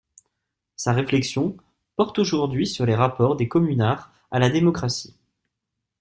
Sa 0.77 0.93
réflexion 0.93 1.55
porte 1.95 2.17
aujourd'hui 2.17 2.65
sur 2.65 2.87
le 2.87 2.95
rapport 2.95 3.35
des 3.35 3.47
communards 3.47 4.11
à 4.31 4.39
la 4.39 4.49
démocratie. 4.49 5.13